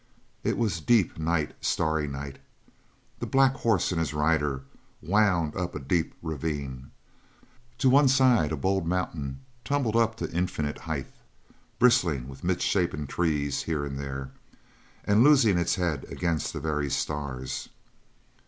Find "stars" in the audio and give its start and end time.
16.89-17.69